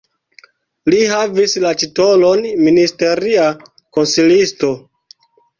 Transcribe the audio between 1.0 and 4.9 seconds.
havis la titolon ministeria konsilisto.